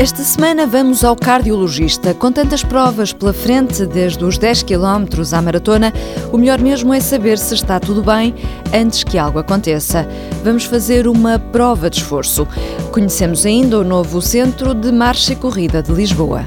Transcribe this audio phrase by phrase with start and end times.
[0.00, 2.14] Esta semana vamos ao cardiologista.
[2.14, 5.92] Com tantas provas pela frente, desde os 10 km à maratona,
[6.32, 8.34] o melhor mesmo é saber se está tudo bem
[8.72, 10.08] antes que algo aconteça.
[10.42, 12.48] Vamos fazer uma prova de esforço.
[12.90, 16.46] Conhecemos ainda o novo Centro de Marcha e Corrida de Lisboa.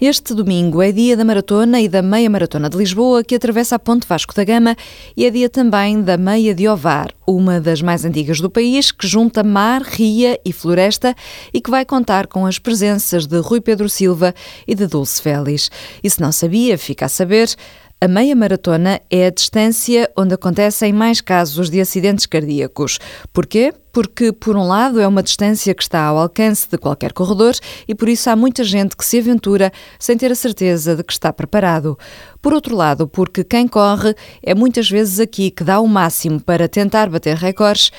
[0.00, 3.78] Este domingo é dia da maratona e da meia maratona de Lisboa, que atravessa a
[3.78, 4.74] Ponte Vasco da Gama,
[5.14, 9.06] e é dia também da meia de Ovar, uma das mais antigas do país, que
[9.06, 11.14] junta mar, ria e floresta
[11.52, 14.34] e que vai contar com as presenças de Rui Pedro Silva
[14.66, 15.70] e de Dulce Félix.
[16.02, 17.54] E se não sabia, fica a saber,
[18.02, 22.98] a meia maratona é a distância onde acontecem mais casos de acidentes cardíacos.
[23.30, 23.74] Porquê?
[23.92, 27.54] Porque, por um lado, é uma distância que está ao alcance de qualquer corredor
[27.86, 31.12] e por isso há muita gente que se aventura sem ter a certeza de que
[31.12, 31.98] está preparado.
[32.40, 36.66] Por outro lado, porque quem corre é muitas vezes aqui que dá o máximo para
[36.68, 37.90] tentar bater recordes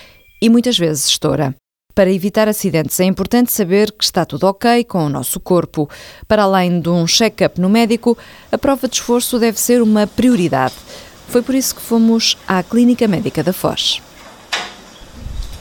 [0.42, 1.56] e muitas vezes estoura.
[2.02, 5.88] Para evitar acidentes, é importante saber que está tudo ok com o nosso corpo.
[6.28, 8.18] Para além de um check-up no médico,
[8.52, 10.74] a prova de esforço deve ser uma prioridade.
[11.28, 14.02] Foi por isso que fomos à Clínica Médica da Foz.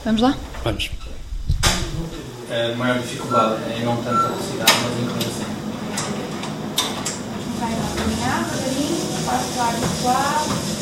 [0.03, 0.35] Vamos lá?
[0.63, 0.89] Vamos.
[2.49, 5.47] A maior dificuldade é não tanta velocidade, mas inclinação.
[7.59, 10.80] Vai lá, caminhar devagarinho, passo para apoiar.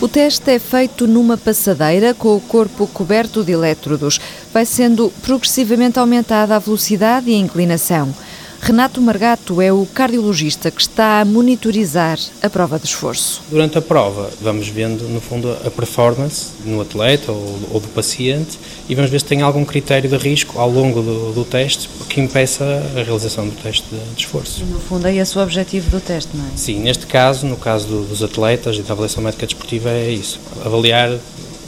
[0.00, 4.20] O teste é feito numa passadeira com o corpo coberto de elétrodos.
[4.52, 8.14] Vai sendo progressivamente aumentada a velocidade e a inclinação.
[8.66, 13.40] Renato Margato é o cardiologista que está a monitorizar a prova de esforço.
[13.48, 18.58] Durante a prova, vamos vendo, no fundo, a performance no atleta ou, ou do paciente
[18.88, 22.20] e vamos ver se tem algum critério de risco ao longo do, do teste que
[22.20, 22.64] impeça
[22.96, 24.64] a realização do teste de, de esforço.
[24.64, 26.48] No fundo, é esse o objetivo do teste, não é?
[26.56, 30.40] Sim, neste caso, no caso do, dos atletas e da avaliação médica desportiva, é isso:
[30.64, 31.16] avaliar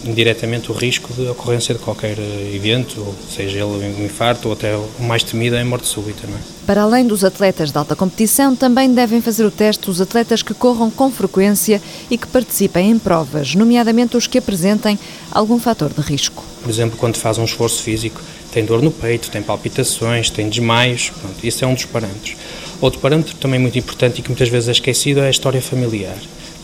[0.05, 4.77] indiretamente o risco de ocorrência de qualquer eh, evento, seja ele um infarto ou até
[4.77, 6.27] o mais temido é a morte súbita.
[6.27, 6.41] Não é?
[6.67, 10.55] Para além dos atletas de alta competição, também devem fazer o teste os atletas que
[10.55, 14.99] corram com frequência e que participem em provas, nomeadamente os que apresentem
[15.31, 16.45] algum fator de risco.
[16.63, 18.21] Por exemplo, quando faz um esforço físico,
[18.53, 22.37] tem dor no peito, tem palpitações, tem desmaios, pronto, isso é um dos parâmetros.
[22.81, 26.17] Outro parâmetro também muito importante e que muitas vezes é esquecido é a história familiar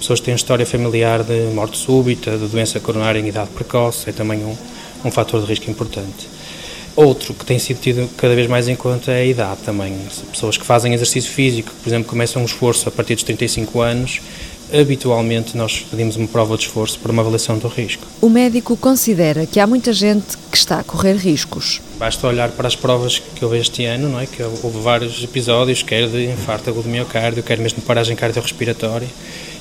[0.04, 4.12] pessoas que têm história familiar de morte súbita, de doença coronária em idade precoce, é
[4.12, 4.54] também um,
[5.02, 6.28] um fator de risco importante.
[6.94, 9.96] Outro que tem sido tido cada vez mais em conta é a idade também.
[10.30, 14.20] Pessoas que fazem exercício físico, por exemplo, começam um esforço a partir dos 35 anos,
[14.70, 18.06] habitualmente nós pedimos uma prova de esforço para uma avaliação do risco.
[18.20, 21.80] O médico considera que há muita gente que está a correr riscos.
[21.98, 24.26] Basta olhar para as provas que houve este ano, não é?
[24.26, 29.08] que houve vários episódios, quer de infarto agudo miocárdio, quer mesmo de paragem cardiorrespiratória,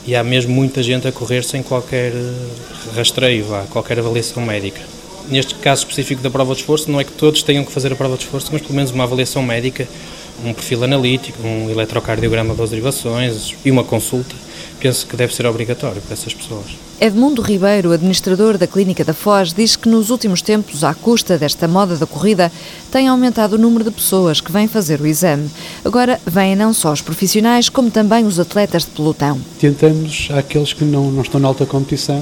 [0.06, 4.82] e há mesmo muita gente a correr sem qualquer eh, rastreio, qualquer avaliação médica.
[5.30, 7.96] Neste caso específico da prova de esforço, não é que todos tenham que fazer a
[7.96, 9.88] prova de esforço, mas pelo menos uma avaliação médica,
[10.44, 14.36] um perfil analítico, um eletrocardiograma das derivações e uma consulta
[14.84, 16.66] penso que deve ser obrigatório para essas pessoas.
[17.00, 21.70] Edmundo Ribeiro, administrador da Clínica da Foz, diz que nos últimos tempos, à custa desta
[21.70, 22.52] moda da corrida,
[22.92, 25.50] tem aumentado o número de pessoas que vêm fazer o exame.
[25.86, 29.40] Agora vêm não só os profissionais, como também os atletas de pelotão.
[29.58, 32.22] Tentamos àqueles que não, não estão na alta competição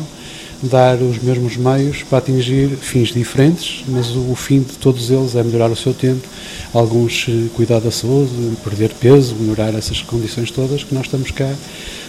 [0.62, 5.36] dar os mesmos meios para atingir fins diferentes, mas o, o fim de todos eles
[5.36, 6.28] é melhorar o seu tempo,
[6.72, 8.32] alguns eh, cuidar da saúde,
[8.64, 11.52] perder peso, melhorar essas condições todas que nós estamos cá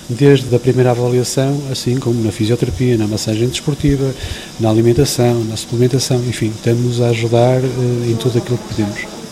[0.08, 4.14] desde a primeira avaliação, assim como na fisioterapia, na massagem desportiva,
[4.58, 9.22] na alimentação, na suplementação, enfim, estamos a ajudar uh, em tudo aquilo que podemos.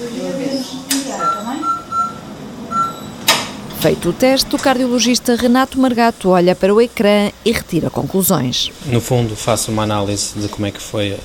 [3.81, 8.71] Feito o teste, o cardiologista Renato Margato olha para o ecrã e retira conclusões.
[8.85, 11.17] No fundo, faço uma análise de como é que foi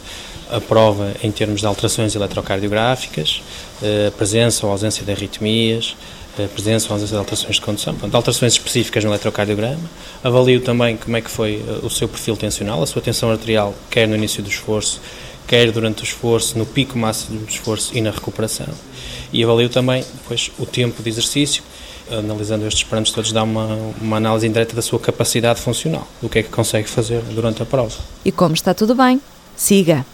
[0.50, 3.42] a prova em termos de alterações eletrocardiográficas,
[3.84, 5.98] eh, a presença ou ausência de arritmias,
[6.54, 9.90] presença ou ausência de alterações de condução, portanto, alterações específicas no eletrocardiograma.
[10.24, 13.74] Avalio também como é que foi eh, o seu perfil tensional, a sua tensão arterial,
[13.90, 15.02] quer no início do esforço,
[15.48, 18.68] quer durante o esforço, no pico máximo do esforço e na recuperação.
[19.32, 21.64] E avalio também depois o tempo de exercício,
[22.12, 26.40] analisando estes parâmetros todos, dá uma, uma análise indireta da sua capacidade funcional, do que
[26.40, 27.96] é que consegue fazer durante a prova.
[28.24, 29.22] E como está tudo bem,
[29.56, 30.06] siga.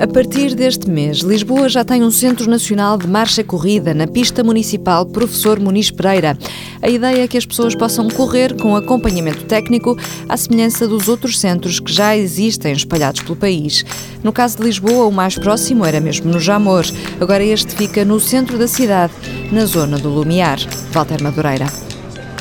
[0.00, 4.42] A partir deste mês, Lisboa já tem um Centro Nacional de Marcha Corrida na pista
[4.42, 6.38] municipal Professor Muniz Pereira.
[6.80, 11.38] A ideia é que as pessoas possam correr com acompanhamento técnico, à semelhança dos outros
[11.38, 13.84] centros que já existem espalhados pelo país.
[14.24, 16.86] No caso de Lisboa, o mais próximo era mesmo no Jamor.
[17.20, 19.12] Agora este fica no centro da cidade,
[19.52, 20.58] na zona do Lumiar.
[20.92, 21.66] Walter Madureira.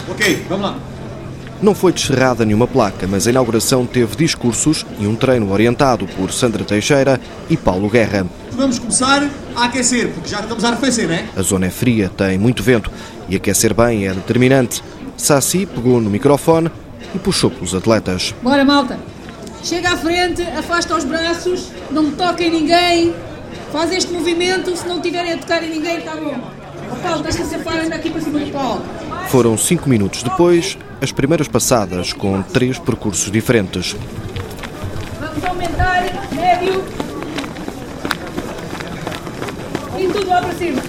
[0.09, 0.88] Ok, vamos lá.
[1.61, 6.31] Não foi descerrada nenhuma placa, mas a inauguração teve discursos e um treino orientado por
[6.31, 7.19] Sandra Teixeira
[7.49, 8.25] e Paulo Guerra.
[8.51, 11.25] Vamos começar a aquecer, porque já estamos a arrefecer, não é?
[11.35, 12.89] A zona é fria, tem muito vento
[13.27, 14.81] e aquecer bem é determinante.
[15.17, 16.71] Sassi pegou no microfone
[17.13, 18.33] e puxou pelos atletas.
[18.41, 18.97] Bora, malta!
[19.61, 23.13] Chega à frente, afasta os braços, não me toquem ninguém,
[23.73, 26.39] faz este movimento, se não tiverem a tocar em ninguém, está bom.
[26.89, 28.81] O Paulo, deixa-se afar, anda aqui para cima do Paulo.
[29.29, 33.95] Foram cinco minutos depois, as primeiras passadas com três percursos diferentes.
[35.19, 36.01] Vamos aumentar,
[36.33, 36.83] médio.
[39.99, 40.81] E tudo lá para cima.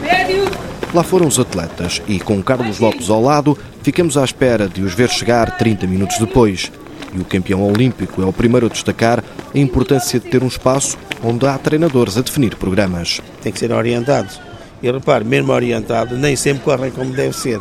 [0.00, 0.44] Médio.
[0.94, 4.94] Lá foram os atletas e, com Carlos Lopes ao lado, ficamos à espera de os
[4.94, 6.70] ver chegar 30 minutos depois.
[7.12, 10.96] E o campeão olímpico é o primeiro a destacar a importância de ter um espaço
[11.24, 13.20] onde há treinadores a definir programas.
[13.42, 14.51] Tem que ser orientados.
[14.82, 17.60] E repare, mesmo orientado, nem sempre correm como deve ser.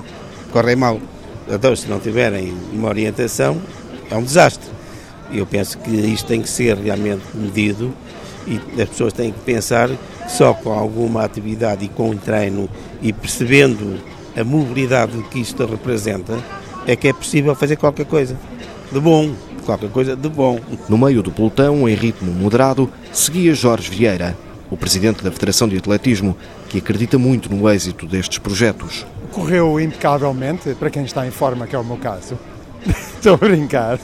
[0.52, 1.00] Correm mal.
[1.48, 3.62] Então, se não tiverem uma orientação,
[4.10, 4.70] é um desastre.
[5.32, 7.94] Eu penso que isto tem que ser realmente medido
[8.48, 9.90] e as pessoas têm que pensar
[10.28, 12.70] só com alguma atividade e com um treino
[13.02, 14.00] e percebendo
[14.36, 16.38] a mobilidade que isto representa
[16.88, 18.36] é que é possível fazer qualquer coisa
[18.92, 19.34] de bom,
[19.66, 20.60] qualquer coisa de bom.
[20.90, 24.36] No meio do pelotão, em ritmo moderado, seguia Jorge Vieira,
[24.70, 26.36] o presidente da Federação de Atletismo,
[26.72, 29.06] que acredita muito no êxito destes projetos.
[29.30, 32.40] Correu impecavelmente, para quem está em forma, que é o meu caso.
[32.88, 34.00] Estou a brincar.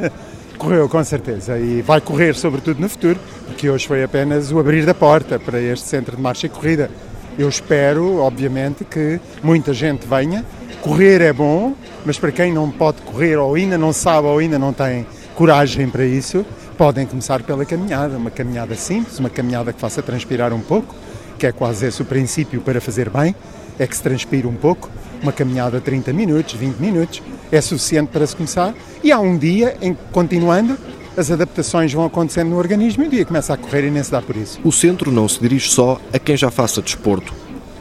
[0.56, 4.86] Correu com certeza e vai correr sobretudo no futuro, porque hoje foi apenas o abrir
[4.86, 6.90] da porta para este centro de marcha e corrida.
[7.38, 10.42] Eu espero, obviamente, que muita gente venha.
[10.80, 11.74] Correr é bom,
[12.06, 15.90] mas para quem não pode correr ou ainda não sabe ou ainda não tem coragem
[15.90, 16.46] para isso,
[16.78, 20.94] podem começar pela caminhada, uma caminhada simples, uma caminhada que faça transpirar um pouco,
[21.38, 23.34] que é quase esse o princípio para fazer bem,
[23.78, 24.90] é que se transpire um pouco.
[25.22, 28.74] Uma caminhada de 30 minutos, 20 minutos, é suficiente para se começar.
[29.02, 30.76] E há um dia em que, continuando,
[31.16, 34.10] as adaptações vão acontecendo no organismo e o dia começa a correr e nem se
[34.10, 34.60] dá por isso.
[34.62, 37.32] O centro não se dirige só a quem já faça desporto.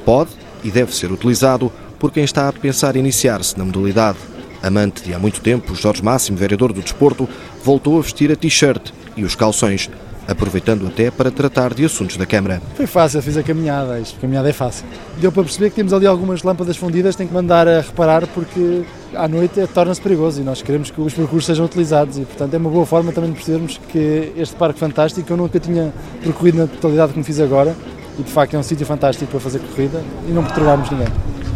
[0.06, 0.32] Pode
[0.64, 4.18] e deve ser utilizado por quem está a pensar iniciar-se na modalidade.
[4.64, 7.28] Amante de há muito tempo, Jorge Máximo, vereador do desporto,
[7.64, 9.90] voltou a vestir a t-shirt e os calções,
[10.28, 12.62] aproveitando até para tratar de assuntos da Câmara.
[12.76, 14.86] Foi fácil, fiz a caminhada, isto, a caminhada é fácil.
[15.18, 18.84] Deu para perceber que temos ali algumas lâmpadas fundidas, tem que mandar a reparar porque
[19.14, 22.54] à noite é, torna-se perigoso e nós queremos que os percursos sejam utilizados e, portanto,
[22.54, 26.58] é uma boa forma também de percebermos que este parque fantástico eu nunca tinha percorrido
[26.58, 27.76] na totalidade como fiz agora
[28.18, 31.08] e, de facto, é um sítio fantástico para fazer corrida e não perturbarmos ninguém.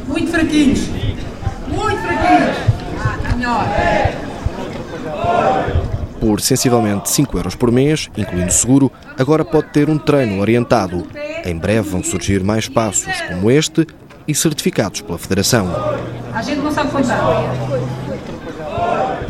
[0.07, 0.87] Muito fraquinhos.
[1.67, 2.57] Muito fraquinhos.
[2.99, 3.65] Ah, está melhor.
[6.19, 11.07] Por sensivelmente 5 euros por mês, incluindo seguro, agora pode ter um treino orientado.
[11.45, 13.87] Em breve vão surgir mais passos como este
[14.27, 15.67] e certificados pela Federação.
[16.33, 16.89] A gente não sabe.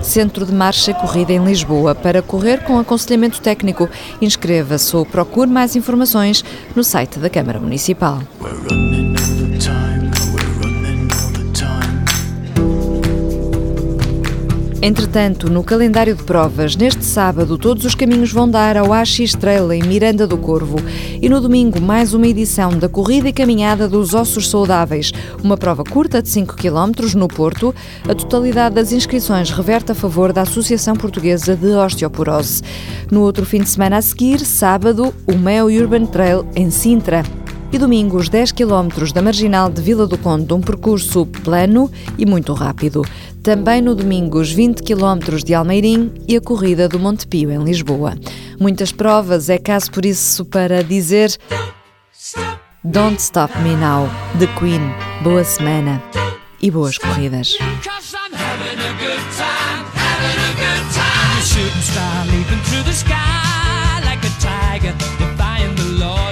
[0.02, 3.90] Centro de Marcha e Corrida em Lisboa para correr com aconselhamento técnico.
[4.22, 6.44] Inscreva-se ou procure mais informações
[6.76, 8.20] no site da Câmara Municipal.
[14.82, 19.74] Entretanto, no calendário de provas, neste sábado, todos os caminhos vão dar ao AX Trail
[19.74, 20.78] em Miranda do Corvo.
[21.22, 25.12] E no domingo, mais uma edição da Corrida e Caminhada dos Ossos Saudáveis,
[25.44, 27.76] uma prova curta de 5 km no Porto.
[28.08, 32.64] A totalidade das inscrições reverte a favor da Associação Portuguesa de Osteoporose.
[33.12, 37.24] No outro fim de semana a seguir, sábado, o Meo Urban Trail em Sintra
[37.72, 42.26] e domingo os 10 km da Marginal de Vila do Conde, um percurso plano e
[42.26, 43.04] muito rápido.
[43.44, 48.16] Também no domingo os 20 km de Almeirim e a corrida do Montepio em Lisboa.
[48.60, 51.36] Muitas provas, é caso por isso para dizer
[52.84, 54.10] Don't Stop Me Now,
[54.40, 54.82] The Queen.
[55.24, 56.02] Boa semana
[56.62, 57.56] e boas corridas.
[61.42, 66.29] shooting star leaping through the sky like a tiger, defying the laws